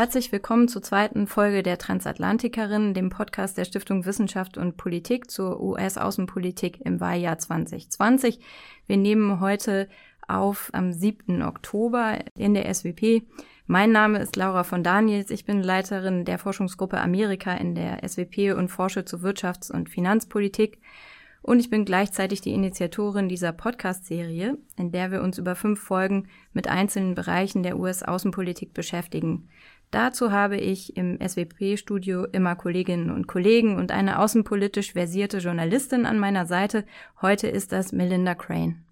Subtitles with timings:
[0.00, 5.60] herzlich willkommen zur zweiten Folge der Transatlantikerin, dem Podcast der Stiftung Wissenschaft und Politik zur
[5.60, 8.40] US-Außenpolitik im Wahljahr 2020.
[8.86, 9.90] Wir nehmen heute
[10.26, 11.42] auf am 7.
[11.42, 13.24] Oktober in der SWP.
[13.66, 15.30] Mein Name ist Laura von Daniels.
[15.30, 20.78] Ich bin Leiterin der Forschungsgruppe Amerika in der SWP und forsche zu Wirtschafts- und Finanzpolitik.
[21.42, 26.28] Und ich bin gleichzeitig die Initiatorin dieser Podcast-Serie, in der wir uns über fünf Folgen
[26.52, 29.48] mit einzelnen Bereichen der US-Außenpolitik beschäftigen.
[29.90, 36.20] Dazu habe ich im SWP-Studio immer Kolleginnen und Kollegen und eine außenpolitisch versierte Journalistin an
[36.20, 36.84] meiner Seite.
[37.20, 38.84] Heute ist das Melinda Crane.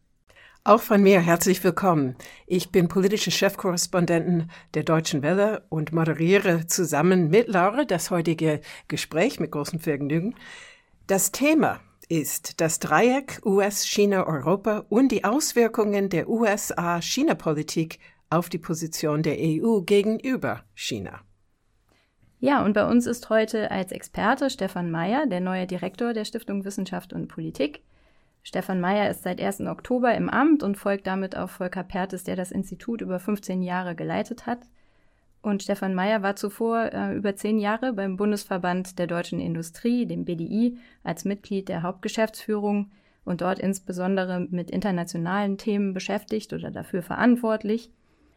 [0.64, 2.16] Auch von mir herzlich willkommen.
[2.48, 9.38] Ich bin politische Chefkorrespondentin der Deutschen Welle und moderiere zusammen mit Laura das heutige Gespräch
[9.38, 10.34] mit großem Vergnügen.
[11.06, 19.36] Das Thema ist das Dreieck US-China-Europa und die Auswirkungen der USA-China-Politik auf die Position der
[19.38, 21.20] EU gegenüber China.
[22.40, 26.64] Ja, und bei uns ist heute als Experte Stefan Mayer, der neue Direktor der Stiftung
[26.64, 27.82] Wissenschaft und Politik.
[28.42, 29.62] Stefan Mayer ist seit 1.
[29.62, 33.96] Oktober im Amt und folgt damit auf Volker Pertes, der das Institut über 15 Jahre
[33.96, 34.60] geleitet hat.
[35.42, 40.24] Und Stefan Mayer war zuvor äh, über zehn Jahre beim Bundesverband der deutschen Industrie, dem
[40.24, 42.90] BDI, als Mitglied der Hauptgeschäftsführung
[43.24, 47.90] und dort insbesondere mit internationalen Themen beschäftigt oder dafür verantwortlich.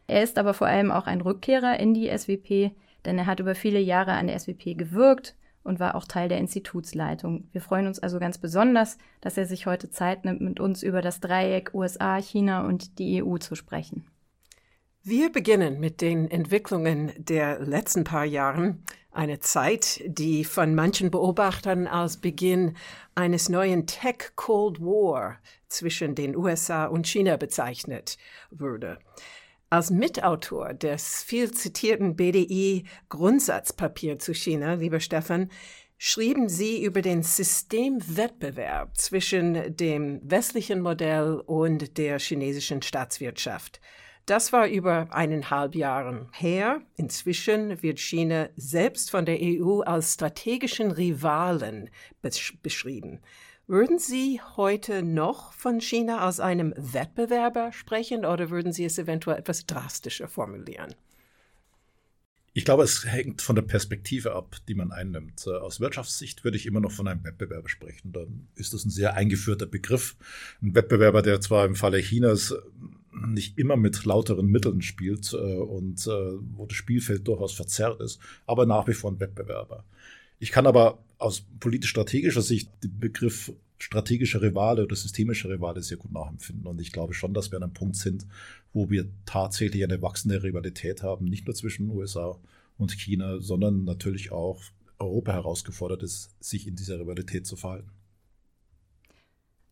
[0.06, 2.72] Er ist aber vor allem auch ein Rückkehrer in die SWP,
[3.04, 6.38] denn er hat über viele Jahre an der SWP gewirkt und war auch Teil der
[6.38, 7.48] Institutsleitung.
[7.52, 11.02] Wir freuen uns also ganz besonders, dass er sich heute Zeit nimmt, mit uns über
[11.02, 14.04] das Dreieck USA, China und die EU zu sprechen.
[15.04, 21.86] Wir beginnen mit den Entwicklungen der letzten paar Jahren, eine Zeit, die von manchen Beobachtern
[21.86, 22.76] als Beginn
[23.14, 28.16] eines neuen Tech Cold War zwischen den USA und China bezeichnet
[28.50, 28.98] würde.
[29.72, 35.48] Als Mitautor des viel zitierten BDI Grundsatzpapier zu China, lieber Stefan,
[35.96, 43.80] schrieben Sie über den Systemwettbewerb zwischen dem westlichen Modell und der chinesischen Staatswirtschaft.
[44.26, 46.82] Das war über eineinhalb Jahren her.
[46.96, 51.88] Inzwischen wird China selbst von der EU als strategischen Rivalen
[52.20, 53.22] besch beschrieben.
[53.68, 59.38] Würden Sie heute noch von China als einem Wettbewerber sprechen oder würden Sie es eventuell
[59.38, 60.94] etwas drastischer formulieren?
[62.54, 65.46] Ich glaube, es hängt von der Perspektive ab, die man einnimmt.
[65.46, 68.12] Äh, aus Wirtschaftssicht würde ich immer noch von einem Wettbewerber sprechen.
[68.12, 70.16] Dann ist das ein sehr eingeführter Begriff.
[70.60, 72.54] Ein Wettbewerber, der zwar im Falle Chinas
[73.14, 78.20] nicht immer mit lauteren Mitteln spielt äh, und äh, wo das Spielfeld durchaus verzerrt ist,
[78.46, 79.84] aber nach wie vor ein Wettbewerber.
[80.42, 86.10] Ich kann aber aus politisch-strategischer Sicht den Begriff strategischer Rivale oder systemischer Rivale sehr gut
[86.10, 86.66] nachempfinden.
[86.66, 88.26] Und ich glaube schon, dass wir an einem Punkt sind,
[88.72, 92.36] wo wir tatsächlich eine wachsende Rivalität haben, nicht nur zwischen USA
[92.76, 94.60] und China, sondern natürlich auch
[94.98, 97.92] Europa herausgefordert ist, sich in dieser Rivalität zu verhalten.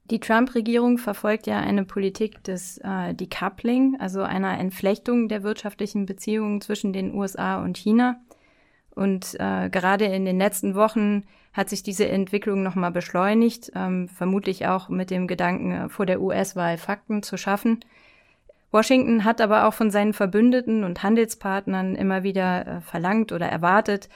[0.04, 6.60] Die Trump-Regierung verfolgt ja eine Politik des äh, Decoupling, also einer Entflechtung der wirtschaftlichen Beziehungen
[6.60, 8.20] zwischen den USA und China.
[8.94, 14.66] Und äh, gerade in den letzten Wochen hat sich diese Entwicklung nochmal beschleunigt, ähm, vermutlich
[14.66, 17.80] auch mit dem Gedanken, äh, vor der US-Wahl Fakten zu schaffen.
[18.72, 24.08] Washington hat aber auch von seinen Verbündeten und Handelspartnern immer wieder äh, verlangt oder erwartet,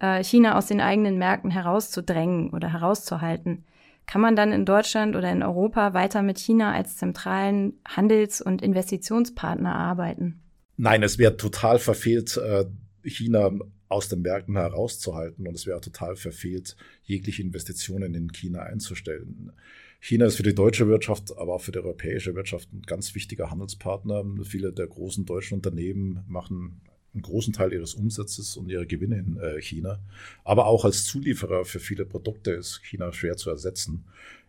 [0.00, 3.64] äh, China aus den eigenen Märkten herauszudrängen oder herauszuhalten.
[4.06, 8.62] Kann man dann in Deutschland oder in Europa weiter mit China als zentralen Handels- und
[8.62, 10.40] Investitionspartner arbeiten?
[10.76, 12.64] Nein, es wäre total verfehlt, äh,
[13.04, 13.52] China
[13.90, 19.52] aus den Märkten herauszuhalten und es wäre total verfehlt, jegliche Investitionen in China einzustellen.
[19.98, 23.50] China ist für die deutsche Wirtschaft, aber auch für die europäische Wirtschaft ein ganz wichtiger
[23.50, 24.24] Handelspartner.
[24.44, 26.80] Viele der großen deutschen Unternehmen machen
[27.12, 29.98] einen großen Teil ihres Umsatzes und ihrer Gewinne in äh, China.
[30.44, 34.04] Aber auch als Zulieferer für viele Produkte ist China schwer zu ersetzen.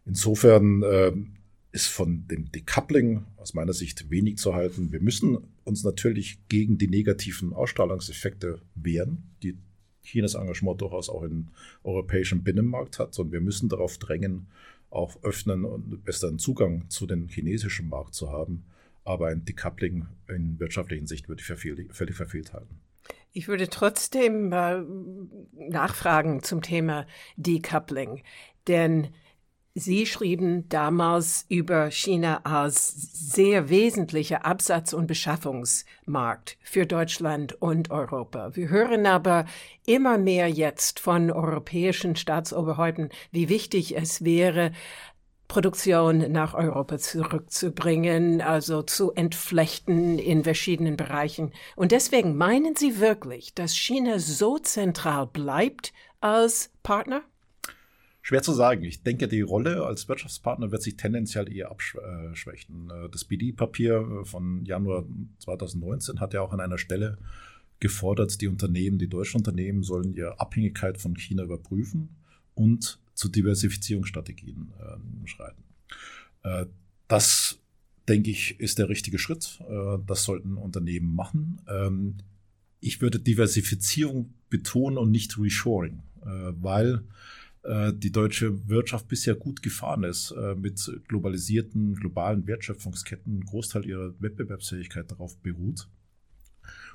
[0.06, 1.12] Insofern äh,
[1.72, 4.92] ist von dem Decoupling aus meiner Sicht wenig zu halten.
[4.92, 9.58] Wir müssen uns natürlich gegen die negativen Ausstrahlungseffekte wehren, die
[10.04, 11.50] Chinas Engagement durchaus auch im
[11.84, 13.18] europäischen Binnenmarkt hat.
[13.20, 14.48] Und wir müssen darauf drängen,
[14.90, 18.66] auch öffnen und besseren Zugang zu den chinesischen Markt zu haben.
[19.04, 22.80] Aber ein Decoupling in wirtschaftlicher Sicht würde ich für völlig verfehlt halten.
[23.34, 24.82] Ich würde trotzdem äh,
[25.54, 28.22] nachfragen zum Thema Decoupling,
[28.68, 29.10] denn
[29.74, 38.54] Sie schrieben damals über China als sehr wesentlicher Absatz- und Beschaffungsmarkt für Deutschland und Europa.
[38.54, 39.46] Wir hören aber
[39.86, 44.74] immer mehr jetzt von europäischen Staatsoberhäupten, wie wichtig es wäre,
[45.48, 51.54] Produktion nach Europa zurückzubringen, also zu entflechten in verschiedenen Bereichen.
[51.78, 57.22] Und deswegen meinen Sie wirklich, dass China so zentral bleibt als Partner?
[58.32, 58.86] Schwer zu sagen.
[58.86, 62.90] Ich denke, die Rolle als Wirtschaftspartner wird sich tendenziell eher abschwächen.
[63.12, 65.04] Das BD-Papier von Januar
[65.40, 67.18] 2019 hat ja auch an einer Stelle
[67.82, 72.08] gefordert, die Unternehmen, die deutschen Unternehmen sollen ihre Abhängigkeit von China überprüfen
[72.56, 75.64] und zu Diversifizierungsstrategien äh, schreiten.
[76.44, 76.68] Äh,
[77.10, 77.60] das,
[78.08, 79.60] denke ich, ist der richtige Schritt.
[79.68, 81.64] Äh, das sollten Unternehmen machen.
[81.68, 82.16] Ähm,
[82.80, 87.02] ich würde Diversifizierung betonen und nicht Reshoring, äh, weil äh,
[87.64, 93.38] die deutsche Wirtschaft bisher gut gefahren ist äh, mit globalisierten, globalen Wertschöpfungsketten.
[93.38, 95.88] Ein Großteil ihrer Wettbewerbsfähigkeit darauf beruht.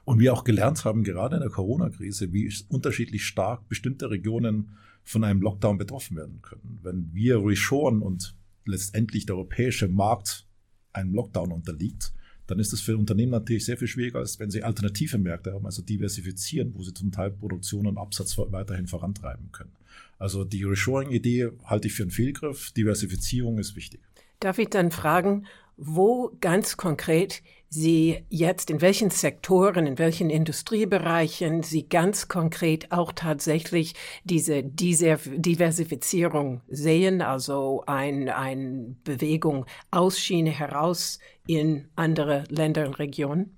[0.05, 4.71] Und wir auch gelernt haben, gerade in der Corona-Krise, wie unterschiedlich stark bestimmte Regionen
[5.03, 6.81] von einem Lockdown betroffen werden können.
[6.83, 10.49] Wenn wir reshoren und letztendlich der europäische Markt
[10.93, 12.13] einem Lockdown unterliegt,
[12.47, 15.67] dann ist es für Unternehmen natürlich sehr viel schwieriger, als wenn sie alternative Märkte haben,
[15.67, 19.73] also diversifizieren, wo sie zum Teil Produktion und Absatz weiterhin vorantreiben können.
[20.19, 22.73] Also die Reshoring-Idee halte ich für einen Fehlgriff.
[22.73, 24.01] Diversifizierung ist wichtig.
[24.41, 25.47] Darf ich dann fragen,
[25.77, 33.13] wo ganz konkret Sie jetzt in welchen Sektoren, in welchen Industriebereichen Sie ganz konkret auch
[33.13, 33.95] tatsächlich
[34.25, 42.95] diese, diese Diversifizierung sehen, also eine ein Bewegung aus China heraus in andere Länder und
[43.01, 43.57] Regionen?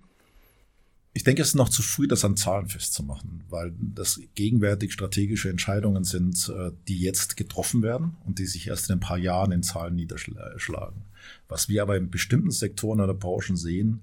[1.14, 5.50] Ich denke, es ist noch zu früh, das an Zahlen festzumachen, weil das gegenwärtig strategische
[5.50, 9.52] Entscheidungen sind, äh, die jetzt getroffen werden und die sich erst in ein paar Jahren
[9.52, 11.02] in Zahlen niederschlagen.
[11.48, 14.00] Was wir aber in bestimmten Sektoren oder Branchen sehen,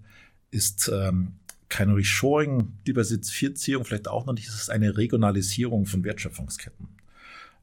[0.51, 1.33] ist ähm,
[1.69, 6.87] keine Reshoring, Diversifizierung vielleicht auch noch nicht, es ist eine Regionalisierung von Wertschöpfungsketten.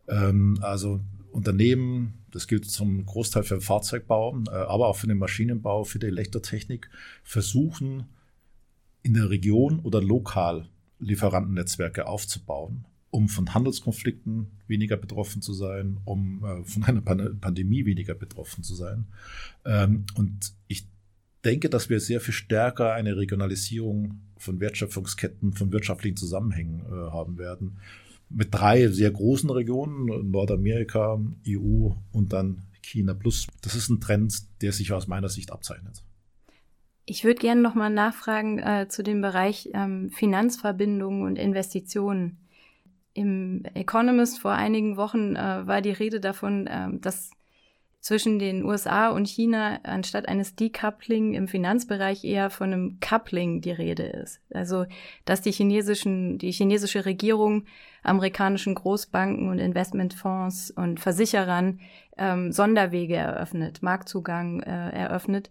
[0.08, 1.00] Ähm, also
[1.30, 5.98] Unternehmen, das gilt zum Großteil für den Fahrzeugbau, äh, aber auch für den Maschinenbau, für
[5.98, 6.90] die Elektrotechnik,
[7.24, 8.04] versuchen
[9.02, 10.68] in der Region oder lokal
[10.98, 17.84] Lieferantennetzwerke aufzubauen, um von Handelskonflikten weniger betroffen zu sein, um äh, von einer Pan Pandemie
[17.84, 19.06] weniger betroffen zu sein.
[19.64, 20.86] Ähm, und ich
[21.44, 27.38] denke, dass wir sehr viel stärker eine Regionalisierung von Wertschöpfungsketten, von wirtschaftlichen Zusammenhängen äh, haben
[27.38, 27.78] werden.
[28.28, 33.46] Mit drei sehr großen Regionen, Nordamerika, EU und dann China Plus.
[33.60, 36.02] Das ist ein Trend, der sich aus meiner Sicht abzeichnet.
[37.04, 42.38] Ich würde gerne nochmal nachfragen äh, zu dem Bereich ähm, Finanzverbindungen und Investitionen.
[43.12, 47.30] Im Economist vor einigen Wochen äh, war die Rede davon, äh, dass
[48.02, 53.70] zwischen den USA und China anstatt eines Decoupling im Finanzbereich eher von einem Coupling die
[53.70, 54.40] Rede ist.
[54.52, 54.86] Also,
[55.24, 57.64] dass die chinesischen, die chinesische Regierung
[58.02, 61.78] amerikanischen Großbanken und Investmentfonds und Versicherern
[62.18, 65.48] ähm, Sonderwege eröffnet, Marktzugang äh, eröffnet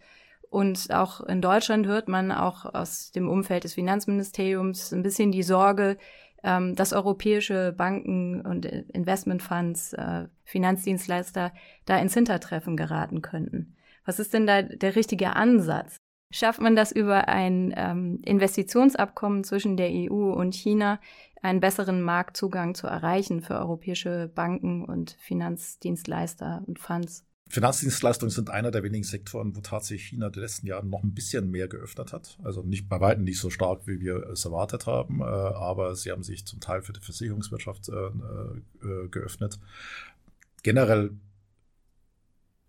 [0.51, 5.44] und auch in Deutschland hört man auch aus dem Umfeld des Finanzministeriums ein bisschen die
[5.44, 5.98] Sorge,
[6.44, 11.53] ähm, dass europäische Banken und Investmentfonds, äh, Finanzdienstleister
[11.86, 13.77] da ins Hintertreffen geraten könnten.
[14.03, 15.95] Was ist denn da der richtige Ansatz?
[16.31, 21.00] Schafft man das über ein ähm, Investitionsabkommen zwischen der EU und China,
[21.42, 27.25] einen besseren Marktzugang zu erreichen für europäische Banken und Finanzdienstleister und Funds?
[27.51, 31.14] Finanzdienstleistungen sind einer der wenigen Sektoren, wo tatsächlich China in den letzten Jahren noch ein
[31.14, 32.37] bisschen mehr geöffnet hat.
[32.44, 36.11] Also nicht bei weitem nicht so stark, wie wir es erwartet haben, äh, aber sie
[36.11, 37.94] haben sich zum Teil für die Versicherungswirtschaft äh,
[38.87, 39.59] äh, geöffnet.
[40.64, 41.11] Generell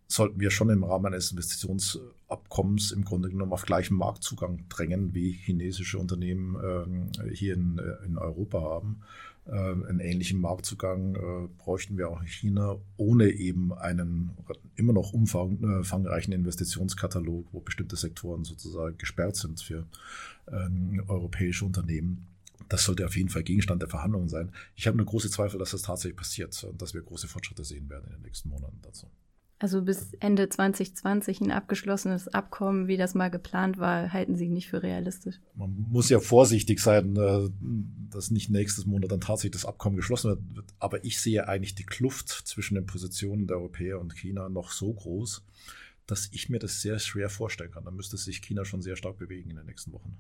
[0.08, 5.30] sollten wir schon im Rahmen eines Investitionsabkommens im Grunde genommen auf gleichen Marktzugang drängen, wie
[5.30, 9.02] chinesische Unternehmen ähm, hier in, in Europa haben.
[9.46, 14.36] Äh, einen ähnlichen Marktzugang äh, bräuchten wir auch in China, ohne eben einen
[14.76, 19.86] immer noch umfangreichen Investitionskatalog, wo bestimmte Sektoren sozusagen gesperrt sind für
[20.50, 22.28] ähm, europäische Unternehmen.
[22.68, 24.52] Das sollte auf jeden Fall Gegenstand der Verhandlungen sein.
[24.76, 27.90] Ich habe eine große Zweifel, dass das tatsächlich passiert und dass wir große Fortschritte sehen
[27.90, 29.08] werden in den nächsten Monaten dazu.
[29.62, 34.68] Also bis Ende 2020 ein abgeschlossenes Abkommen, wie das mal geplant war, halten Sie nicht
[34.68, 35.36] für realistisch.
[35.54, 37.48] Man muss ja vorsichtig sein, äh,
[38.10, 40.66] dass nicht nächstes Monat dann tatsächlich das Abkommen geschlossen wird.
[40.80, 44.92] Aber ich sehe eigentlich die Kluft zwischen den Positionen der Europäer und China noch so
[44.92, 45.44] groß,
[46.08, 47.84] dass ich mir das sehr schwer vorstellen kann.
[47.84, 50.18] Da müsste sich China schon sehr stark bewegen in den nächsten Wochen.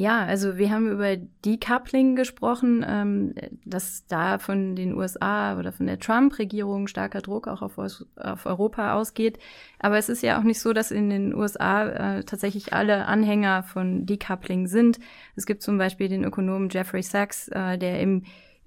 [0.00, 5.86] Ja, also wir haben über Decoupling gesprochen, ähm, dass da von den USA oder von
[5.86, 9.40] der Trump-Regierung starker Druck auch auf, auf, Europa ausgeht.
[9.80, 11.88] Aber es ist ja auch nicht so, dass in den USA
[12.18, 15.00] äh, tatsächlich alle Anhänger von Decoupling sind.
[15.34, 18.22] Es gibt zum Beispiel den Ökonomen Jeffrey Sachs, äh, der im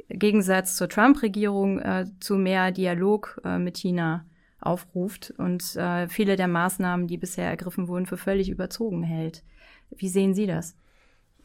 [0.09, 4.25] Gegensatz zur Trump-Regierung äh, zu mehr Dialog äh, mit China
[4.59, 9.45] aufruft und äh, viele der Maßnahmen, die bisher ergriffen wurden, für völlig überzogen hält.
[9.91, 10.75] Wie sehen Sie das?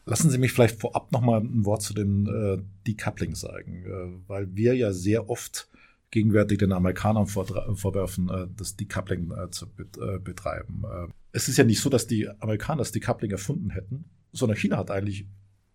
[0.07, 4.29] Lassen Sie mich vielleicht vorab noch mal ein Wort zu dem äh, Decoupling sagen, äh,
[4.29, 5.67] weil wir ja sehr oft
[6.11, 10.85] gegenwärtig den Amerikanern vorwerfen, äh, das Decoupling äh, zu äh, betreiben.
[10.89, 14.77] Äh, es ist ja nicht so, dass die Amerikaner das Decoupling erfunden hätten, sondern China
[14.77, 15.27] hat eigentlich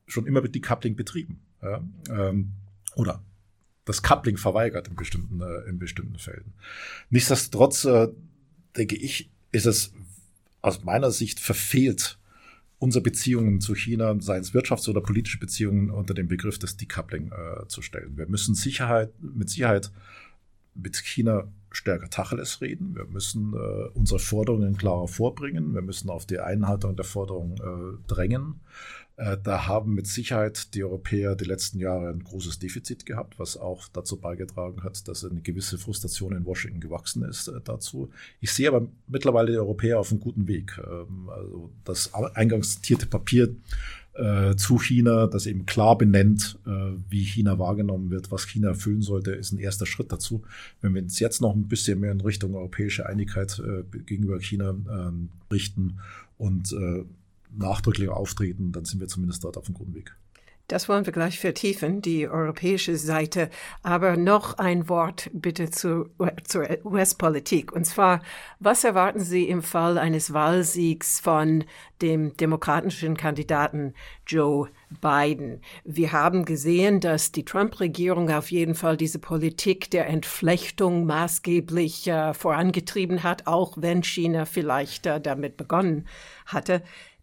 [0.07, 1.43] schon immer Decoupling betrieben.
[1.61, 1.85] Ja?
[2.09, 2.53] Ähm,
[2.97, 3.23] oder
[3.85, 6.55] das Coupling verweigert in bestimmten, äh, in bestimmten Fällen.
[7.11, 8.09] Nichtsdestotrotz, äh,
[8.79, 9.93] denke ich, ist es
[10.63, 12.19] aus meiner Sicht verfehlt,
[12.83, 17.31] unsere Beziehungen zu China, seien es Wirtschafts- oder politische Beziehungen, unter den Begriff des Decoupling
[17.31, 18.17] äh, zu stellen.
[18.17, 19.93] Wir müssen Sicherheit, mit Sicherheit
[20.75, 22.97] mit China stärker Tacheles reden.
[22.97, 25.75] Wir müssen äh, unsere Forderungen klarer vorbringen.
[25.75, 28.61] Wir müssen auf die Einhaltung der Forderungen äh, drängen.
[29.17, 33.57] Äh, da haben mit Sicherheit die Europäer die letzten Jahre ein großes Defizit gehabt, was
[33.57, 38.11] auch dazu beigetragen hat, dass eine gewisse Frustration in Washington gewachsen ist äh, dazu.
[38.41, 40.81] Ich sehe aber mittlerweile die Europäer auf einem guten Weg.
[40.87, 43.55] Ähm, also das eingangs zitierte Papier
[44.15, 46.59] äh, zu China, das eben klar benennt,
[47.09, 50.43] wie China wahrgenommen wird, was China erfüllen sollte, ist ein erster Schritt dazu.
[50.83, 53.63] Wenn wir uns jetzt noch ein bisschen mehr in Richtung europäische Einigkeit
[54.05, 55.99] gegenüber China ähm, richten
[56.37, 56.75] und
[57.55, 60.17] nachdrücklicher auftreten, dann sind wir zumindest dort auf einem guten Weg.
[60.73, 63.51] Das wollen wir gleich vertiefen, die europäische Seite.
[63.83, 66.09] Aber noch ein Wort bitte zu,
[66.45, 67.73] zur US-Politik.
[67.73, 68.23] Und zwar,
[68.59, 71.65] was erwarten Sie im Fall eines Wahlsiegs von
[72.01, 73.93] dem demokratischen Kandidaten
[74.27, 74.71] Joe
[75.03, 75.61] Biden?
[75.85, 82.33] Wir haben gesehen, dass die Trump-Regierung auf jeden Fall diese Politik der Entflechtung maßgeblich äh,
[82.33, 86.07] vorangetrieben hat, auch wenn China vielleicht äh, damit begonnen
[86.47, 86.83] hatte.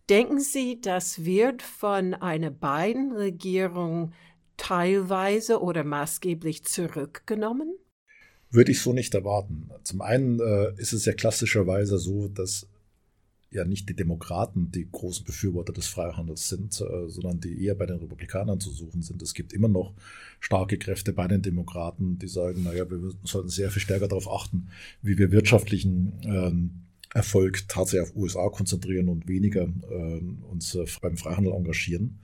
[0.10, 4.12] Denken Sie, das wird von einer beiden Regierung
[4.58, 7.76] teilweise oder maßgeblich zurückgenommen?
[8.50, 9.70] Würde ich so nicht erwarten.
[9.84, 12.68] Zum einen äh, ist es ja klassischerweise so, dass
[13.52, 17.86] ja nicht die Demokraten die großen Befürworter des Freihandels sind, äh, sondern die eher bei
[17.86, 19.22] den Republikanern zu suchen sind.
[19.22, 19.94] Es gibt immer noch
[20.40, 24.70] starke Kräfte bei den Demokraten, die sagen, naja, wir sollten sehr viel stärker darauf achten,
[25.04, 31.18] wie wir wirtschaftlichen ähm, Erfolg tatsächlich auf USA konzentrieren und weniger äh, uns äh, beim
[31.18, 32.20] Freihandel engagieren.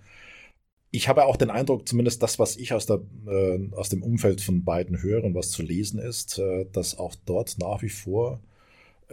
[0.92, 4.42] Ich habe auch den Eindruck, zumindest das, was ich aus, der, äh, aus dem Umfeld
[4.42, 8.40] von beiden höre und was zu lesen ist, äh, dass auch dort nach wie vor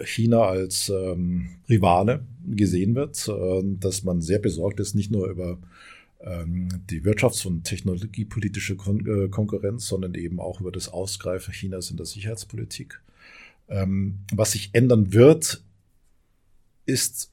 [0.04, 5.58] China als ähm, Rivale gesehen wird, äh, dass man sehr besorgt ist, nicht nur über
[6.20, 11.90] ähm, die wirtschafts- und technologiepolitische Kon äh, Konkurrenz, sondern eben auch über das Ausgreifen Chinas
[11.90, 13.00] in der Sicherheitspolitik.
[13.72, 15.64] Ähm, was sich ändern wird,
[16.86, 17.32] ist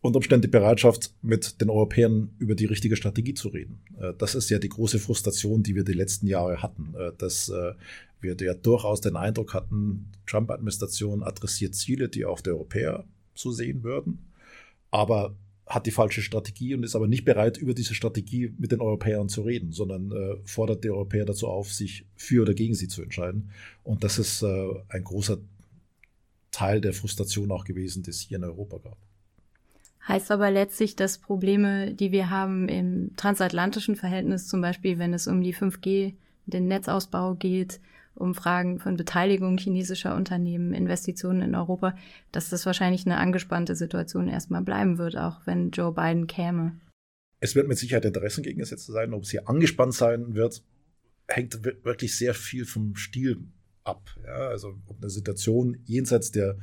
[0.00, 3.80] unter Umständen die Bereitschaft, mit den Europäern über die richtige Strategie zu reden.
[3.98, 7.48] Äh, das ist ja die große Frustration, die wir die letzten Jahre hatten, äh, dass
[7.48, 7.72] äh,
[8.20, 13.04] wir ja durchaus den Eindruck hatten, Trump-Administration adressiert Ziele, die auch die Europäer
[13.34, 14.18] so sehen würden,
[14.90, 18.80] aber hat die falsche Strategie und ist aber nicht bereit, über diese Strategie mit den
[18.80, 20.12] Europäern zu reden, sondern
[20.44, 23.50] fordert die Europäer dazu auf, sich für oder gegen sie zu entscheiden.
[23.84, 25.38] Und das ist ein großer
[26.50, 28.98] Teil der Frustration auch gewesen, die es hier in Europa gab.
[30.08, 35.26] Heißt aber letztlich, dass Probleme, die wir haben im transatlantischen Verhältnis, zum Beispiel wenn es
[35.26, 36.14] um die 5G,
[36.46, 37.80] den Netzausbau geht,
[38.14, 41.94] um Fragen von Beteiligung chinesischer Unternehmen, Investitionen in Europa,
[42.32, 46.78] dass das wahrscheinlich eine angespannte Situation erstmal bleiben wird, auch wenn Joe Biden käme.
[47.38, 49.14] Es wird mit Sicherheit Interessengegensätze sein.
[49.14, 50.62] Ob es hier angespannt sein wird,
[51.28, 53.44] hängt wirklich sehr viel vom Stil
[53.84, 54.10] ab.
[54.24, 56.58] Ja, also ob eine Situation jenseits der,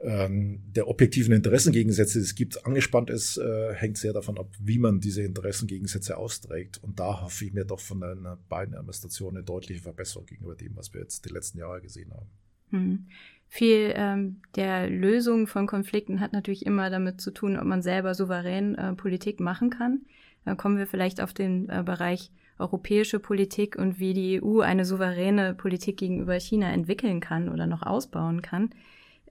[0.00, 4.78] ähm, der objektiven Interessengegensätze, die es gibt, angespannt ist, äh, hängt sehr davon ab, wie
[4.78, 6.78] man diese Interessengegensätze austrägt.
[6.82, 10.76] Und da hoffe ich mir doch von einer beiden Administration eine deutliche Verbesserung gegenüber dem,
[10.76, 12.30] was wir jetzt die letzten Jahre gesehen haben.
[12.70, 13.06] Hm.
[13.50, 18.14] Viel ähm, der Lösung von Konflikten hat natürlich immer damit zu tun, ob man selber
[18.14, 20.02] souverän äh, Politik machen kann.
[20.44, 24.84] Dann kommen wir vielleicht auf den äh, Bereich europäische Politik und wie die EU eine
[24.84, 28.70] souveräne Politik gegenüber China entwickeln kann oder noch ausbauen kann.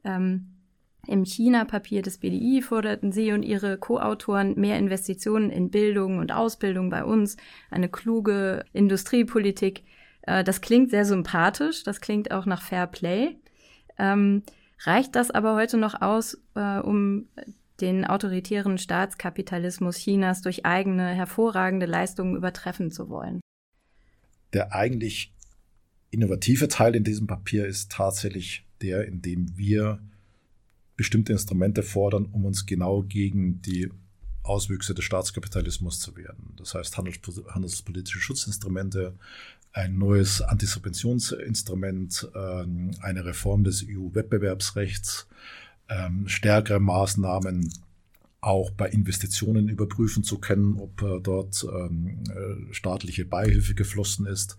[0.04, 0.48] Ähm,
[1.08, 6.90] Im China-Papier des BDI forderten Sie und Ihre Co-Autoren mehr Investitionen in Bildung und Ausbildung
[6.90, 7.38] bei uns,
[7.70, 9.84] eine kluge Industriepolitik.
[10.22, 13.38] Äh, das klingt sehr sympathisch, das klingt auch nach Fair Play.
[13.98, 14.44] Ähm,
[14.86, 17.28] reicht das aber heute noch aus, äh, um
[17.82, 23.40] den autoritären Staatskapitalismus Chinas durch eigene hervorragende Leistungen übertreffen zu wollen.
[24.54, 25.34] Der eigentlich
[26.10, 30.00] innovative Teil in diesem Papier ist tatsächlich der, in dem wir
[30.96, 33.90] bestimmte Instrumente fordern, um uns genau gegen die
[34.44, 36.54] Auswüchse des Staatskapitalismus zu wehren.
[36.56, 39.16] Das heißt handelspolitische Schutzinstrumente,
[39.74, 45.28] ein neues Antisubventionsinstrument, ähm, eine Reform des EU-Wettbewerbsrechts,
[45.90, 47.72] ähm, stärkere Maßnahmen
[48.42, 54.58] auch bei Investitionen überprüfen zu können, ob äh, dort ähm, äh, staatliche Beihilfe geflossen ist.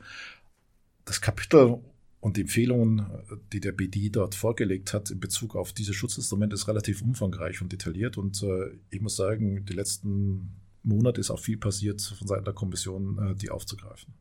[1.04, 1.78] Das Kapitel
[2.20, 3.06] und die Empfehlungen,
[3.52, 7.72] die der BD dort vorgelegt hat in Bezug auf diese Schutzinstrumente, ist relativ umfangreich und
[7.72, 8.18] detailliert.
[8.18, 12.54] Und äh, ich muss sagen, die letzten Monate ist auch viel passiert von Seiten der
[12.54, 14.14] Kommission, die aufzugreifen.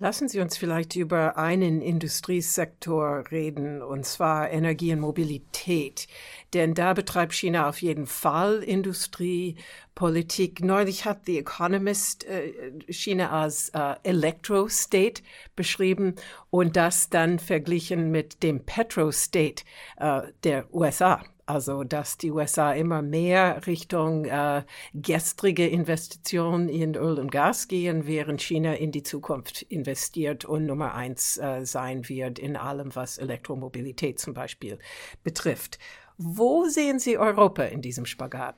[0.00, 6.08] Lassen Sie uns vielleicht über einen Industriesektor reden, und zwar Energie und Mobilität.
[6.54, 10.62] Denn da betreibt China auf jeden Fall Industriepolitik.
[10.62, 12.52] Neulich hat The Economist äh,
[12.88, 15.22] China als äh, Electro-State
[15.56, 16.14] beschrieben
[16.50, 19.64] und das dann verglichen mit dem Petro-State
[19.96, 21.20] äh, der USA.
[21.46, 24.62] Also, dass die USA immer mehr Richtung äh,
[24.94, 30.94] gestrige Investitionen in Öl und Gas gehen, während China in die Zukunft investiert und Nummer
[30.94, 34.78] eins äh, sein wird in allem, was Elektromobilität zum Beispiel
[35.22, 35.78] betrifft.
[36.16, 38.56] Wo sehen Sie Europa in diesem Spagat?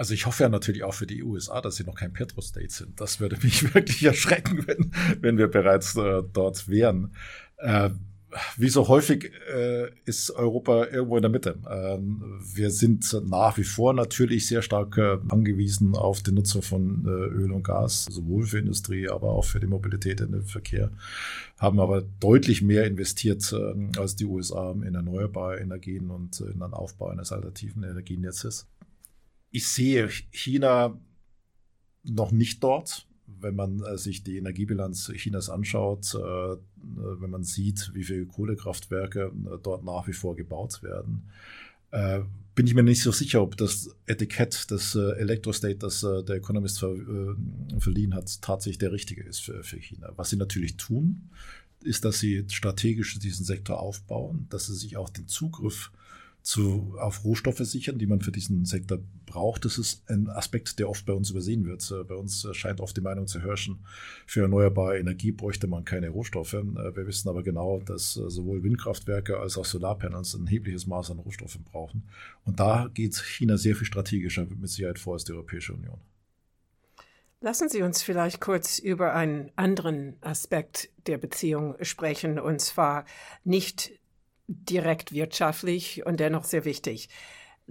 [0.00, 2.98] Also ich hoffe ja natürlich auch für die USA, dass sie noch kein Petrostate sind.
[3.00, 7.14] Das würde mich wirklich erschrecken, wenn, wenn wir bereits äh, dort wären.
[7.58, 7.90] Äh,
[8.56, 11.58] wie so häufig äh, ist Europa irgendwo in der Mitte.
[11.68, 17.04] Ähm, wir sind nach wie vor natürlich sehr stark äh, angewiesen auf die Nutzung von
[17.06, 20.90] äh, Öl und Gas, sowohl für Industrie, aber auch für die Mobilität in den Verkehr,
[21.58, 26.62] haben aber deutlich mehr investiert äh, als die USA in erneuerbare Energien und in den
[26.72, 28.68] Aufbau eines alternativen Energienetzes.
[29.50, 30.98] Ich sehe China
[32.04, 33.06] noch nicht dort
[33.40, 39.32] wenn man äh, sich die Energiebilanz Chinas anschaut, äh, wenn man sieht, wie viele Kohlekraftwerke
[39.46, 41.28] äh, dort nach wie vor gebaut werden,
[42.54, 48.14] bin ich mir nicht so sicher, ob das Etikett des Elektrostate, das der Economist verliehen
[48.14, 50.12] hat, tatsächlich der richtige ist für China.
[50.14, 51.30] Was sie natürlich tun,
[51.82, 55.90] ist, dass sie strategisch diesen Sektor aufbauen, dass sie sich auch den Zugriff
[56.42, 59.64] zu, auf Rohstoffe sichern, die man für diesen Sektor braucht.
[59.64, 61.90] Das ist ein Aspekt, der oft bei uns übersehen wird.
[61.90, 63.84] Äh, bei uns äh, scheint oft die Meinung zu herrschen,
[64.26, 66.54] für erneuerbare Energie bräuchte man keine Rohstoffe.
[66.54, 71.18] Äh, wir wissen aber genau, dass sowohl Windkraftwerke als auch Solarpanels ein erhebliches Maß an
[71.18, 72.08] Rohstoffen brauchen.
[72.44, 76.00] Und da geht China sehr viel strategischer mit Sicherheit vor als die Europäische Union.
[77.42, 83.06] Lassen Sie uns vielleicht kurz über einen anderen Aspekt der Beziehung sprechen, und zwar
[83.44, 83.92] nicht
[84.50, 87.08] direkt wirtschaftlich und dennoch sehr wichtig.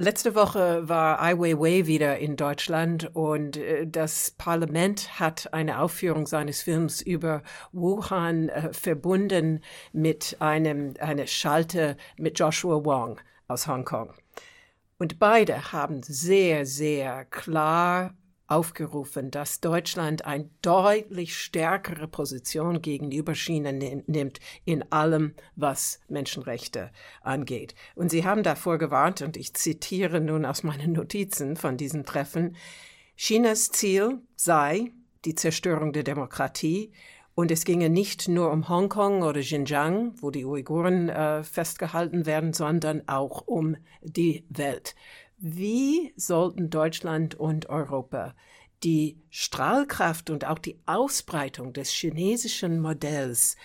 [0.01, 6.25] Letzte Woche war Ai Weiwei wieder in Deutschland und äh, das Parlament hat eine Aufführung
[6.25, 9.61] seines Films über Wuhan äh, verbunden
[9.91, 14.13] mit einem eine Schalte mit Joshua Wong aus Hongkong.
[14.99, 18.13] Und beide haben sehr, sehr klar
[18.49, 27.75] aufgerufen, dass Deutschland eine deutlich stärkere Position gegenüber China nimmt in allem, was Menschenrechte angeht.
[27.95, 32.55] Und Sie haben davor gewarnt, und ich zitiere nun aus meinen Notizen von diesem Treffen,
[33.15, 34.91] Chinas Ziel sei
[35.25, 36.93] die Zerstörung der Demokratie
[37.35, 42.53] und es ginge nicht nur um Hongkong oder Xinjiang, wo die Uiguren äh, festgehalten werden,
[42.53, 44.95] sondern auch um die Welt.
[45.41, 48.35] Wie sollten Deutschland und Europa
[48.83, 53.55] die Strahlkraft und auch die Ausbreitung des chinesischen Modells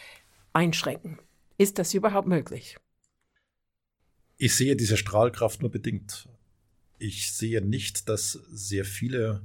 [0.53, 1.19] einschränken?
[1.59, 2.77] Ist das überhaupt möglich?
[4.37, 6.29] Ich sehe diese Strahlkraft nur bedingt.
[6.99, 9.43] Ich sehe nicht, dass sehr viele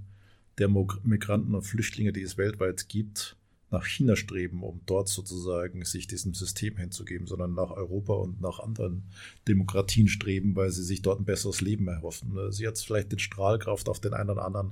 [0.59, 3.38] der Migranten und Flüchtlinge, die es weltweit gibt,
[3.71, 8.59] nach China streben, um dort sozusagen sich diesem System hinzugeben, sondern nach Europa und nach
[8.59, 9.03] anderen
[9.47, 12.51] Demokratien streben, weil sie sich dort ein besseres Leben erhoffen.
[12.51, 14.71] Sie hat vielleicht den Strahlkraft auf den einen oder anderen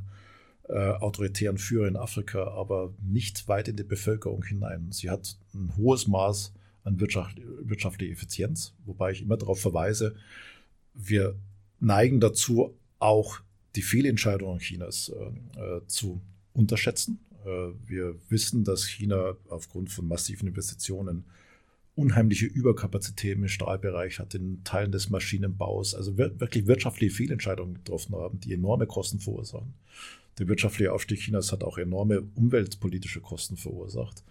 [0.68, 4.92] äh, autoritären Führer in Afrika, aber nicht weit in die Bevölkerung hinein.
[4.92, 10.16] Sie hat ein hohes Maß an Wirtschaft, wirtschaftlicher Effizienz, wobei ich immer darauf verweise,
[10.94, 11.36] wir
[11.80, 13.40] neigen dazu, auch
[13.76, 16.20] die Fehlentscheidungen Chinas äh, äh zu
[16.54, 17.20] unterschätzen.
[17.48, 21.24] Äh, wir wissen, dass China aufgrund von massiven Investitionen
[21.96, 28.40] unheimliche Überkapazitäten im Stahlbereich hat, in Teilen des Maschinenbaus, also wirklich wirtschaftliche Fehlentscheidungen getroffen haben,
[28.40, 29.74] die enorme Kosten verursachen.
[30.38, 34.24] Der wirtschaftliche Aufstieg Chinas hat auch enorme umweltpolitische Kosten verursacht.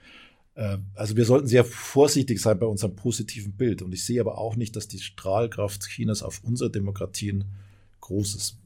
[0.55, 3.83] Äh, also wir sollten sehr vorsichtig sein bei unserem positiven Bild.
[3.83, 7.47] Und ich sehe aber auch nicht, dass die Strahlkraft Chinas auf unsere Demokratien
[8.01, 8.59] groß ist.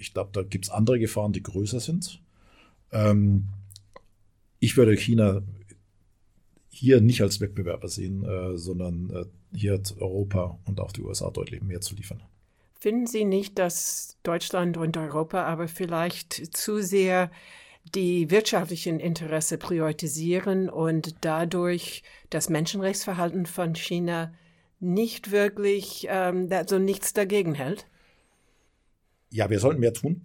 [0.00, 2.20] Ich glaube, da gibt es andere Gefahren, die größer sind.
[2.90, 3.48] Ähm,
[4.60, 5.42] ich würde China
[6.68, 9.24] hier nicht als Wettbewerber sehen, äh, sondern äh,
[9.56, 12.22] hier hat Europa und auch die USA deutlich mehr zu liefern.
[12.78, 17.30] Finden Sie nicht, dass Deutschland und Europa aber vielleicht zu sehr
[17.94, 24.32] die wirtschaftlichen Interesse priorisieren und dadurch das Menschenrechtsverhalten von China
[24.78, 27.86] nicht wirklich, ähm, also nichts dagegen hält?
[29.30, 30.22] Ja, wir sollten mehr tun,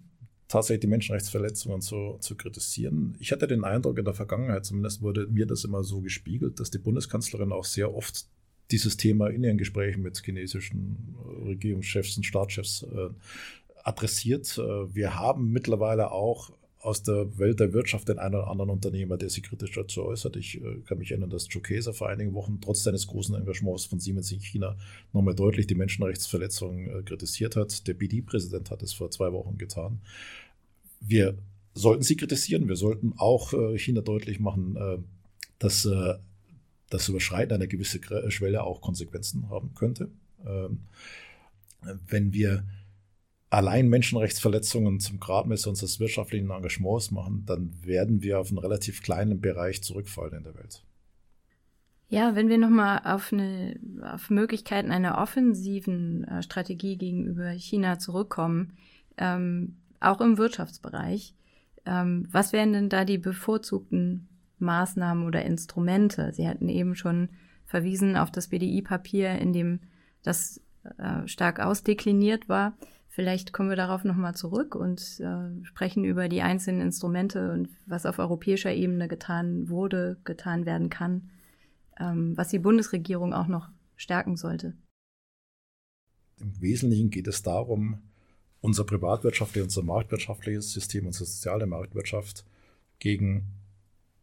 [0.47, 3.15] tatsächlich die Menschenrechtsverletzungen zu, zu kritisieren.
[3.19, 6.71] Ich hatte den Eindruck, in der Vergangenheit zumindest wurde mir das immer so gespiegelt, dass
[6.71, 8.25] die Bundeskanzlerin auch sehr oft
[8.71, 13.09] dieses Thema in ihren Gesprächen mit chinesischen Regierungschefs und Staatschefs äh,
[13.83, 14.57] adressiert.
[14.57, 16.51] Äh, wir haben mittlerweile auch
[16.83, 20.35] aus der Welt der Wirtschaft den einen oder anderen Unternehmer, der sich kritisch dazu äußert.
[20.35, 24.01] Ich äh, kann mich erinnern, dass Keser vor einigen Wochen trotz seines großen Engagements von
[24.01, 24.75] Siemens in China
[25.13, 27.87] nochmal deutlich die Menschenrechtsverletzungen äh, kritisiert hat.
[27.87, 30.01] Der BD-Präsident hat es vor zwei Wochen getan.
[30.99, 31.37] Wir
[31.73, 32.67] sollten sie kritisieren.
[32.67, 35.05] Wir sollten auch äh, China deutlich machen,
[35.59, 35.87] dass
[36.89, 40.09] das Überschreiten einer gewissen Schwelle auch Konsequenzen haben könnte.
[40.45, 40.81] Ähm,
[42.07, 42.65] wenn wir
[43.53, 49.39] allein Menschenrechtsverletzungen zum Gradmesser unseres wirtschaftlichen Engagements machen, dann werden wir auf einen relativ kleinen
[49.39, 50.83] Bereich zurückfallen in der Welt.
[52.09, 53.33] Ja, wenn wir nochmal auf,
[54.01, 58.73] auf Möglichkeiten einer offensiven äh, Strategie gegenüber China zurückkommen,
[59.17, 61.33] ähm, auch im Wirtschaftsbereich,
[61.85, 64.27] ähm, was wären denn da die bevorzugten
[64.59, 66.33] Maßnahmen oder Instrumente?
[66.33, 67.29] Sie hatten eben schon
[67.65, 69.79] verwiesen auf das BDI-Papier, in dem
[70.23, 70.61] das
[70.97, 72.77] äh, stark ausdekliniert war.
[73.13, 78.07] Vielleicht kommen wir darauf nochmal zurück und äh, sprechen über die einzelnen Instrumente und was
[78.07, 81.29] auf europäischer Ebene getan wurde, getan werden kann,
[81.99, 84.73] ähm, was die Bundesregierung auch noch stärken sollte.
[86.39, 87.99] Im Wesentlichen geht es darum,
[88.61, 92.43] unser privatwirtschaftliches, unser marktwirtschaftliches System, unsere soziale Marktwirtschaft
[92.97, 93.45] gegen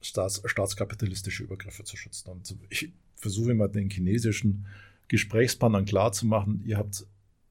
[0.00, 2.30] staats, staatskapitalistische Übergriffe zu schützen.
[2.30, 4.66] Und ich versuche immer den chinesischen
[5.06, 7.06] Gesprächspartnern klarzumachen, ihr habt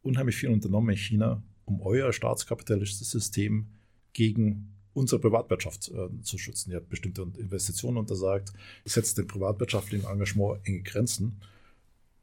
[0.10, 3.67] unheimlich viel unternommen in China, um euer staatskapitalistisches System
[4.13, 6.72] gegen unsere Privatwirtschaft äh, zu schützen.
[6.72, 8.52] Ihr habt bestimmte Investitionen untersagt,
[8.86, 11.39] setzt dem privatwirtschaftlichen Engagement enge Grenzen.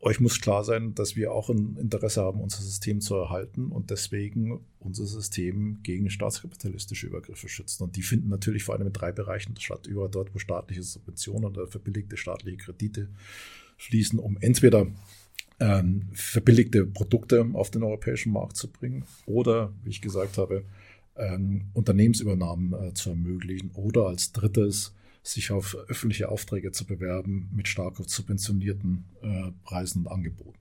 [0.01, 3.91] Euch muss klar sein, dass wir auch ein Interesse haben, unser System zu erhalten und
[3.91, 7.85] deswegen unser System gegen staatskapitalistische Übergriffe schützen.
[7.85, 9.87] Und die finden natürlich vor allem in drei Bereichen statt.
[9.87, 13.09] Überall dort, wo staatliche Subventionen oder verbilligte staatliche Kredite
[13.79, 14.87] fließen, um entweder
[15.61, 20.65] ähm, verbilligte Produkte auf den europäischen Markt zu bringen oder, wie ich gesagt habe,
[21.17, 27.69] ähm, Unternehmensübernahmen äh, zu ermöglichen oder als drittes sich auf öffentliche Aufträge zu bewerben mit
[27.69, 30.59] stark subventionierten äh, Preisen und Angeboten.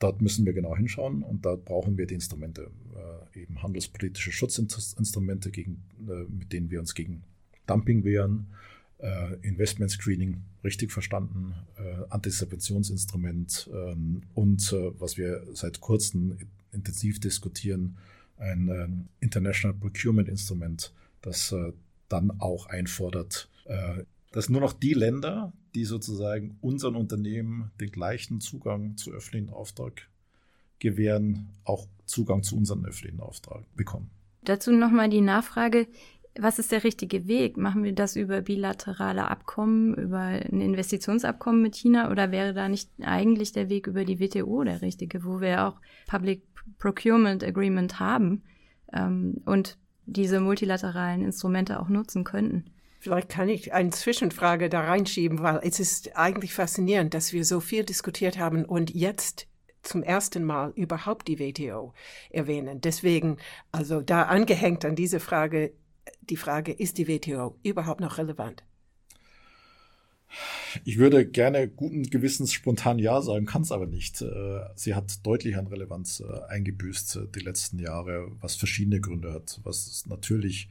[0.00, 2.70] Dort müssen wir genau hinschauen und da brauchen wir die Instrumente,
[3.34, 7.22] äh, eben handelspolitische Schutzinstrumente, gegen, äh, mit denen wir uns gegen
[7.66, 8.48] Dumping wehren,
[9.04, 16.38] äh, Investment Screening richtig verstanden, äh, Antisubventionsinstrument ähm, und äh, was wir seit kurzem
[16.72, 17.98] intensiv diskutieren,
[18.38, 18.88] ein äh,
[19.20, 21.72] International Procurement Instrument, das äh,
[22.08, 28.40] dann auch einfordert, äh, dass nur noch die Länder, die sozusagen unseren Unternehmen den gleichen
[28.40, 30.08] Zugang zu öffentlichen Auftrag
[30.78, 34.10] gewähren, auch Zugang zu unserem öffentlichen Auftrag bekommen.
[34.42, 35.86] Dazu nochmal die Nachfrage,
[36.38, 37.56] was ist der richtige Weg?
[37.56, 42.90] Machen wir das über bilaterale Abkommen, über ein Investitionsabkommen mit China oder wäre da nicht
[43.02, 46.42] eigentlich der Weg über die WTO der richtige, wo wir auch Public
[46.78, 48.42] Procurement Agreement haben
[48.92, 52.64] ähm, und diese multilateralen Instrumente auch nutzen könnten?
[52.98, 57.60] Vielleicht kann ich eine Zwischenfrage da reinschieben, weil es ist eigentlich faszinierend, dass wir so
[57.60, 59.46] viel diskutiert haben und jetzt
[59.82, 61.92] zum ersten Mal überhaupt die WTO
[62.30, 62.80] erwähnen.
[62.80, 63.36] Deswegen,
[63.70, 65.72] also da angehängt an diese Frage,
[66.22, 68.64] die Frage, ist die WTO überhaupt noch relevant?
[70.84, 74.20] Ich würde gerne guten Gewissens spontan Ja sagen, kann es aber nicht.
[74.22, 79.32] Äh, sie hat deutlich an Relevanz äh, eingebüßt äh, die letzten Jahre, was verschiedene Gründe
[79.32, 80.68] hat, was natürlich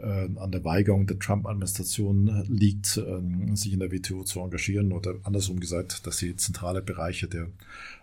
[0.00, 5.60] an der Weigerung der Trump-Administration liegt, ähm, sich in der WTO zu engagieren oder andersrum
[5.60, 7.48] gesagt, dass sie zentrale Bereiche der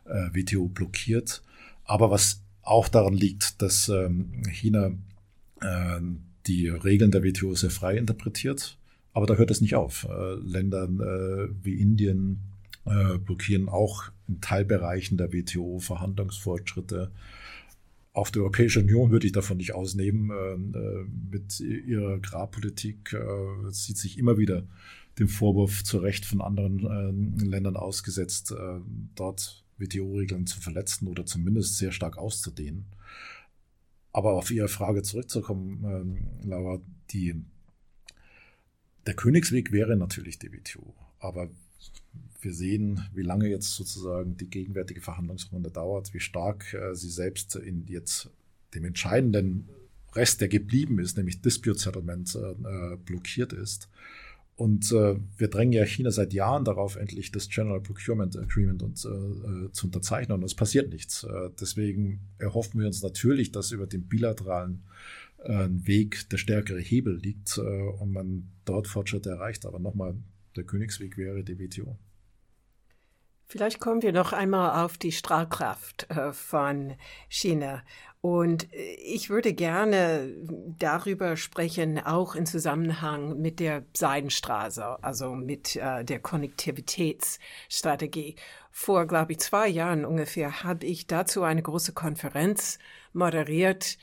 [0.06, 1.42] WTO blockiert.
[1.84, 4.92] Aber was auch daran liegt, dass ähm, China
[6.50, 8.78] die Regeln der WTO sehr frei interpretiert.
[9.14, 10.08] Aber da hört es nicht auf.
[10.10, 12.40] Äh, Länder äh, wie Indien
[12.86, 17.12] äh, blockieren auch in Teilbereichen der WTO Verhandlungsfortschritte.
[18.14, 20.32] Auch die Europäische Union würde ich davon nicht ausnehmen.
[21.32, 23.16] Mit ihrer Agrarpolitik
[23.70, 24.64] sieht sich immer wieder
[25.20, 28.54] dem Vorwurf zu Recht von anderen Ländern ausgesetzt,
[29.16, 32.86] dort WTO-Regeln zu verletzen oder zumindest sehr stark auszudehnen.
[34.20, 37.42] Aber auf Ihre Frage zurückzukommen, ähm, Laura, die,
[39.06, 40.94] der Königsweg wäre natürlich die WTO.
[41.20, 41.50] Aber
[42.42, 47.56] wir sehen, wie lange jetzt sozusagen die gegenwärtige Verhandlungsrunde dauert, wie stark äh, sie selbst
[47.56, 48.30] in jetzt
[48.74, 49.70] dem entscheidenden
[50.14, 53.88] Rest, der geblieben ist, nämlich Dispute Settlement, äh, blockiert ist.
[54.60, 59.06] Und äh, wir drängen ja China seit Jahren darauf, endlich das General Procurement Agreement und,
[59.06, 60.38] äh, äh, zu unterzeichnen.
[60.38, 61.24] Und es passiert nichts.
[61.24, 64.84] Äh, deswegen erhoffen wir uns natürlich, dass über den bilateralen
[65.46, 69.66] äh, Weg der stärkere Hebel liegt äh, und man dort Fortschritte erreicht.
[69.66, 70.18] Aber nochmal,
[70.58, 71.98] der Königsweg wäre die WTO.
[73.52, 76.94] Vielleicht kommen wir noch einmal auf die Strahlkraft äh, von
[77.30, 77.82] China.
[78.22, 80.36] Und äh, ich würde gerne
[80.78, 88.36] darüber sprechen, auch in Zusammenhang mit der Seidenstraße, also mit äh, der Konnektivitätsstrategie.
[88.70, 92.78] Vor, glaube ich, zwei Jahren ungefähr habe ich dazu eine große Konferenz
[93.14, 93.98] moderiert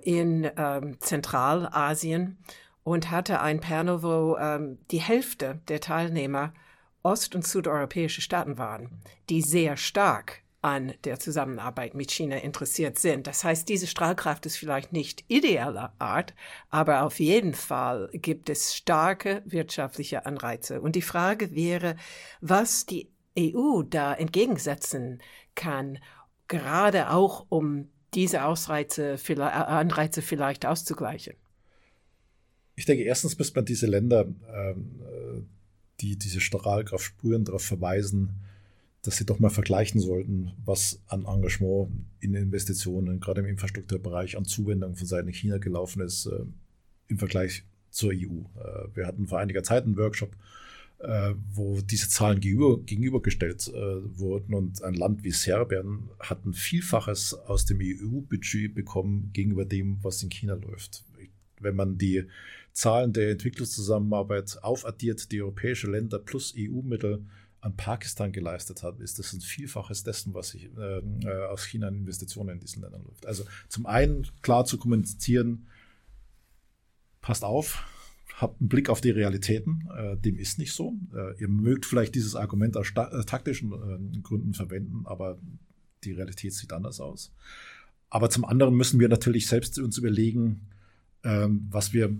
[0.00, 2.38] in äh, Zentralasien
[2.84, 6.54] und hatte ein Panel, wo äh, die Hälfte der Teilnehmer
[7.02, 8.90] ost- und südeuropäische Staaten waren,
[9.28, 13.26] die sehr stark an der Zusammenarbeit mit China interessiert sind.
[13.26, 16.34] Das heißt, diese Strahlkraft ist vielleicht nicht idealer Art,
[16.68, 20.80] aber auf jeden Fall gibt es starke wirtschaftliche Anreize.
[20.80, 21.96] Und die Frage wäre,
[22.40, 23.08] was die
[23.38, 25.22] EU da entgegensetzen
[25.54, 25.98] kann,
[26.48, 31.34] gerade auch um diese Ausreize, Anreize vielleicht auszugleichen.
[32.74, 35.00] Ich denke, erstens muss man diese Länder ähm,
[36.00, 38.34] die diese Strahlkraft spüren, darauf verweisen,
[39.02, 44.44] dass sie doch mal vergleichen sollten, was an Engagement in Investitionen, gerade im Infrastrukturbereich, an
[44.44, 46.44] Zuwendung von Seiten China gelaufen ist äh,
[47.08, 48.42] im Vergleich zur EU.
[48.60, 50.36] Äh, wir hatten vor einiger Zeit einen Workshop,
[50.98, 56.52] äh, wo diese Zahlen gegenüber, gegenübergestellt äh, wurden und ein Land wie Serbien hat ein
[56.52, 61.04] Vielfaches aus dem EU-Budget bekommen gegenüber dem, was in China läuft.
[61.60, 62.24] Wenn man die
[62.72, 67.24] Zahlen der Entwicklungszusammenarbeit aufaddiert, die europäische Länder plus EU-Mittel
[67.60, 71.88] an Pakistan geleistet hat, ist das ein Vielfaches dessen, was sich äh, äh, aus China
[71.88, 73.26] an Investitionen in diesen Ländern läuft.
[73.26, 75.66] Also zum einen klar zu kommunizieren,
[77.20, 77.84] passt auf,
[78.36, 80.94] habt einen Blick auf die Realitäten, äh, dem ist nicht so.
[81.12, 85.38] Äh, ihr mögt vielleicht dieses Argument aus äh, taktischen äh, Gründen verwenden, aber
[86.04, 87.32] die Realität sieht anders aus.
[88.08, 90.60] Aber zum anderen müssen wir natürlich selbst uns überlegen,
[91.24, 92.16] ähm, was wir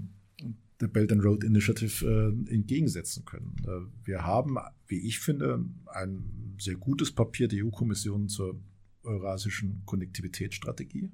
[0.80, 3.56] der Belt and Road Initiative äh, entgegensetzen können.
[3.64, 8.60] Äh, wir haben, wie ich finde, ein sehr gutes Papier der EU-Kommission zur
[9.02, 11.10] eurasischen Konnektivitätsstrategie.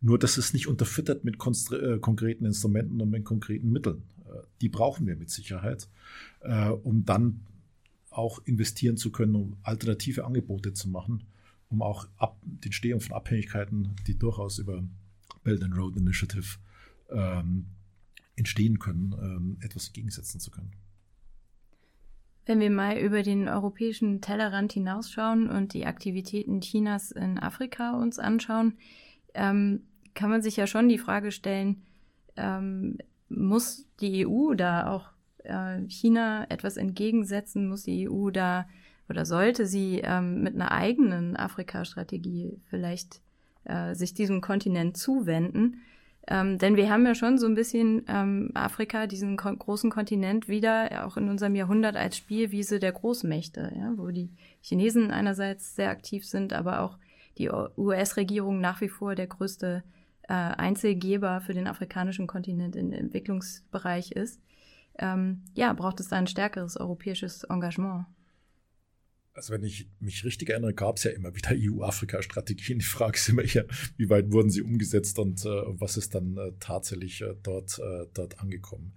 [0.00, 1.36] Nur, dass es nicht unterfüttert mit
[1.72, 4.02] äh, konkreten Instrumenten und mit konkreten Mitteln.
[4.26, 5.88] Äh, die brauchen wir mit Sicherheit,
[6.40, 7.40] äh, um dann
[8.10, 11.24] auch investieren zu können, um alternative Angebote zu machen,
[11.68, 14.82] um auch ab, die Entstehung von Abhängigkeiten, die durchaus über
[15.44, 16.58] Belt and Road Initiative
[17.10, 17.66] ähm,
[18.36, 20.72] entstehen können, ähm, etwas entgegensetzen zu können.
[22.44, 28.18] Wenn wir mal über den europäischen Tellerrand hinausschauen und die Aktivitäten Chinas in Afrika uns
[28.20, 28.78] anschauen,
[29.34, 29.82] ähm,
[30.14, 31.82] kann man sich ja schon die Frage stellen,
[32.36, 35.10] ähm, muss die EU da auch
[35.44, 37.68] äh, China etwas entgegensetzen?
[37.68, 38.68] Muss die EU da
[39.08, 43.20] oder sollte sie ähm, mit einer eigenen Afrika-Strategie vielleicht
[43.64, 45.80] äh, sich diesem Kontinent zuwenden?
[46.28, 50.48] Ähm, denn wir haben ja schon so ein bisschen ähm, Afrika, diesen ko großen Kontinent,
[50.48, 55.90] wieder auch in unserem Jahrhundert als Spielwiese der Großmächte, ja, wo die Chinesen einerseits sehr
[55.90, 56.98] aktiv sind, aber auch
[57.38, 59.84] die US-Regierung nach wie vor der größte
[60.22, 64.40] äh, Einzelgeber für den afrikanischen Kontinent im Entwicklungsbereich ist.
[64.98, 68.06] Ähm, ja, braucht es da ein stärkeres europäisches Engagement
[69.36, 72.78] also wenn ich mich richtig erinnere, gab es ja immer wieder EU-Afrika-Strategien.
[72.78, 73.66] Die Frage ist immer eher,
[73.98, 78.06] wie weit wurden sie umgesetzt und äh, was ist dann äh, tatsächlich äh, dort, äh,
[78.14, 78.94] dort angekommen.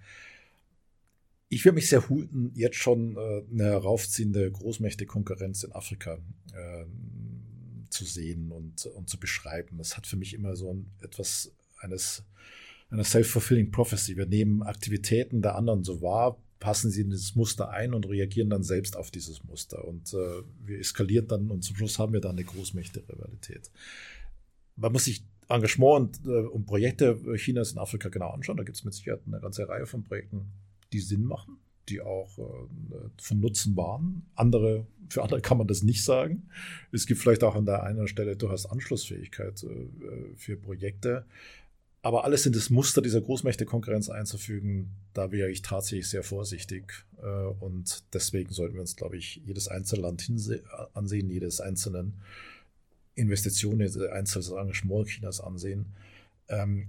[1.50, 6.20] Ich würde mich sehr huten, jetzt schon äh, eine heraufziehende Großmächte-Konkurrenz in Afrika
[6.56, 9.78] ähm, zu sehen und, und zu beschreiben.
[9.78, 12.24] Das hat für mich immer so ein, etwas eines
[12.92, 14.18] einer self-fulfilling prophecy.
[14.18, 18.50] Wir nehmen Aktivitäten der anderen so wahr, passen sie in dieses Muster ein und reagieren
[18.50, 19.86] dann selbst auf dieses Muster.
[19.86, 23.72] Und äh, wir eskalieren dann und zum Schluss haben wir dann eine Großmächte-Rivalität.
[24.76, 28.58] Man muss sich Engagement und, äh, und Projekte Chinas in Afrika genau anschauen.
[28.58, 30.52] Da gibt es mit Sicherheit eine ganze Reihe von Projekten,
[30.92, 34.24] die Sinn machen, die auch äh, von Nutzen waren.
[34.36, 36.50] Andere, für andere kann man das nicht sagen.
[36.92, 41.26] Es gibt vielleicht auch an der einen Stelle durchaus Anschlussfähigkeit äh, für Projekte.
[42.02, 47.06] Aber alles in das Muster dieser Großmächte-Konkurrenz einzufügen, da wäre ich tatsächlich sehr vorsichtig.
[47.22, 47.26] Äh,
[47.60, 50.32] und deswegen sollten wir uns, glaube ich, jedes einzelne Land
[50.94, 52.22] ansehen, jedes einzelnen
[53.16, 55.88] Investitionen, jedes einzelne Engagement Chinas ansehen.
[56.48, 56.88] Ähm,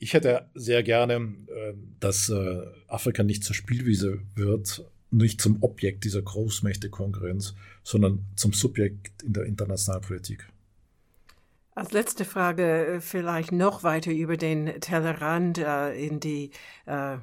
[0.00, 6.04] ich hätte sehr gerne, äh, dass äh, Afrika nicht zur Spielwiese wird, nicht zum Objekt
[6.04, 10.48] dieser Großmächte-Konkurrenz, sondern zum Subjekt in der internationalen Politik.
[11.80, 16.50] Als letzte Frage äh, vielleicht noch weiter über den Tellerrand äh, in die
[16.84, 17.16] äh,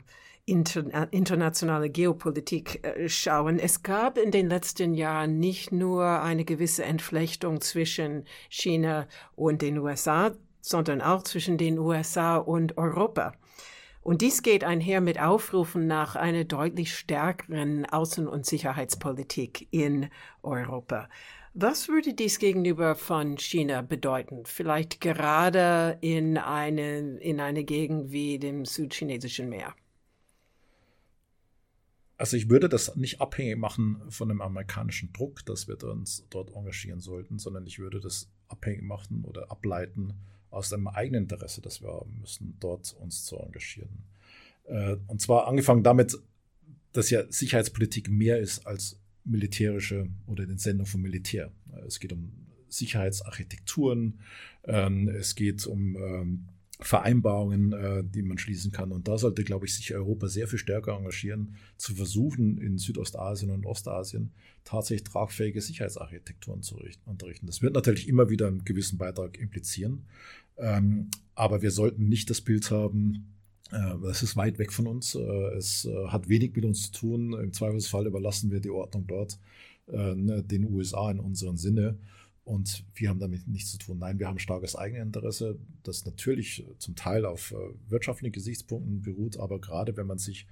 [0.46, 3.60] inter, internationale Geopolitik äh, schauen.
[3.60, 9.78] Es gab in den letzten Jahren nicht nur eine gewisse Entflechtung zwischen China und den
[9.78, 13.34] USA, sondern auch zwischen den USA und Europa.
[14.02, 20.10] Und dies geht einher mit Aufrufen nach einer deutlich stärkeren Außen- und Sicherheitspolitik in
[20.42, 21.10] Europa.
[21.60, 24.46] Was würde dies gegenüber von China bedeuten?
[24.46, 29.74] Vielleicht gerade in eine, in eine Gegend wie dem südchinesischen Meer?
[32.16, 36.54] Also ich würde das nicht abhängig machen von dem amerikanischen Druck, dass wir uns dort
[36.54, 40.14] engagieren sollten, sondern ich würde das abhängig machen oder ableiten
[40.52, 44.04] aus einem eigenen Interesse, das wir haben müssen, dort uns zu engagieren.
[44.66, 46.20] Äh, und zwar angefangen damit,
[46.92, 51.52] dass ja Sicherheitspolitik mehr ist als militärische oder den Sendung von Militär.
[51.86, 52.32] Es geht um
[52.70, 54.20] Sicherheitsarchitekturen,
[54.66, 56.46] ähm, es geht um ähm,
[56.80, 58.92] Vereinbarungen, äh, die man schließen kann.
[58.92, 63.50] Und da sollte, glaube ich, sich Europa sehr viel stärker engagieren, zu versuchen, in Südostasien
[63.50, 64.32] und Ostasien
[64.64, 67.48] tatsächlich tragfähige Sicherheitsarchitekturen zu unterrichten.
[67.48, 70.06] Das wird natürlich immer wieder einen gewissen Beitrag implizieren.
[70.58, 73.37] Ähm, aber wir sollten nicht das Bild haben,
[74.10, 75.16] es ist weit weg von uns.
[75.16, 75.20] Äh,
[75.58, 77.34] es äh, hat wenig mit uns zu tun.
[77.34, 79.40] Im Zweifelsfall überlassen wir die Ordnung dort
[79.88, 81.98] äh, ne, den USA in unserem Sinne.
[82.44, 84.00] Und wir haben damit nichts zu tun.
[84.00, 87.54] Nein, wir haben starkes Eigeninteresse, das natürlich zum Teil auf
[87.90, 90.48] wirtschaftlichen Gesichtspunkten beruht, aber gerade wenn man sich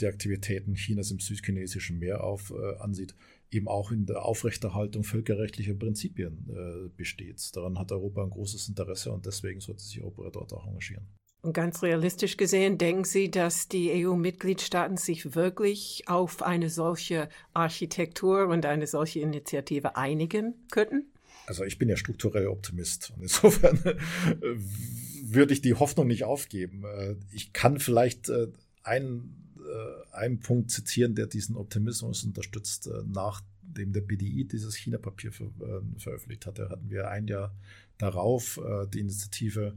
[0.00, 3.14] die Aktivitäten Chinas im südchinesischen Meer auf, äh, ansieht,
[3.50, 7.54] eben auch in der Aufrechterhaltung völkerrechtlicher Prinzipien äh, besteht.
[7.54, 11.06] Daran hat Europa ein großes Interesse und deswegen sollte sich Europa dort auch engagieren.
[11.46, 18.48] Und ganz realistisch gesehen, denken Sie, dass die EU-Mitgliedstaaten sich wirklich auf eine solche Architektur
[18.48, 21.04] und eine solche Initiative einigen könnten?
[21.46, 23.94] Also ich bin ja strukturell Optimist und insofern äh,
[25.22, 26.82] würde ich die Hoffnung nicht aufgeben.
[26.84, 28.48] Äh, ich kann vielleicht äh,
[28.82, 29.54] einen,
[30.10, 32.90] einen Punkt zitieren, der diesen Optimismus unterstützt.
[33.06, 35.32] Nachdem der BDI dieses China-Papier
[35.98, 37.52] veröffentlicht hatte, hatten wir ein Jahr
[37.98, 38.60] darauf
[38.94, 39.74] die Initiative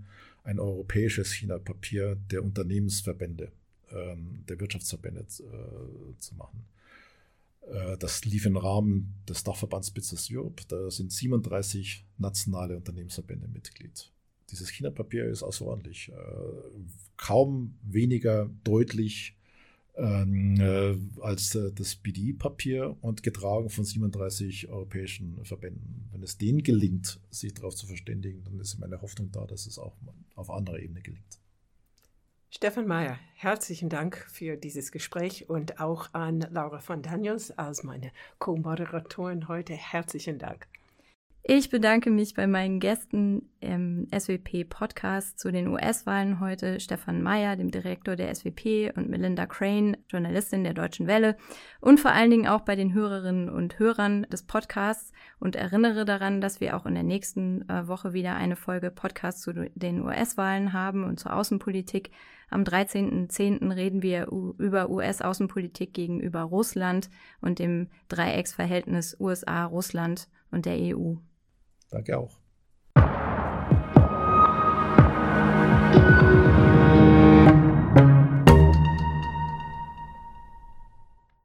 [0.50, 3.52] ein europäisches China-Papier der Unternehmensverbände,
[3.92, 6.66] ähm, der Wirtschaftsverbände äh, zu machen.
[7.62, 10.64] Äh, das lief im Rahmen des Dachverbands Business Europe.
[10.68, 14.12] Da sind 37 nationale Unternehmensverbände Mitglied.
[14.50, 16.10] Dieses China-Papier ist außerordentlich.
[16.10, 16.16] Äh,
[17.16, 19.38] kaum weniger deutlich
[21.22, 26.10] als äh, das BDI-Papier und getragen von 37 europäischen Verbänden.
[26.12, 29.78] Wenn es denen gelingt, sich darauf zu verständigen, dann ist meine Hoffnung da, dass es
[29.78, 29.96] auch
[30.36, 31.40] auf anderer Ebene gelingt.
[32.52, 38.12] Stefan Mayer, herzlichen Dank für dieses Gespräch und auch an Laura von Daniels als meine
[38.40, 39.74] Co-Moderatorin heute.
[39.74, 40.68] Herzlichen Dank.
[41.44, 47.72] Ich bedanke mich bei meinen Gästen im SWP-Podcast zu den US-Wahlen heute, Stefan Mayer, dem
[47.72, 51.38] Direktor der SWP, und Melinda Crane, Journalistin der Deutschen Welle,
[51.80, 56.42] und vor allen Dingen auch bei den Hörerinnen und Hörern des Podcasts und erinnere daran,
[56.42, 60.74] dass wir auch in der nächsten äh, Woche wieder eine Folge Podcast zu den US-Wahlen
[60.74, 62.12] haben und zur Außenpolitik.
[62.50, 63.74] Am 13.10.
[63.76, 71.16] reden wir über US-Außenpolitik gegenüber Russland und dem Dreiecksverhältnis USA, Russland und der EU.
[71.90, 72.40] Danke auch.